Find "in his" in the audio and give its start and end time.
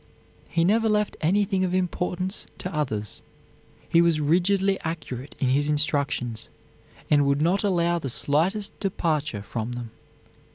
5.37-5.69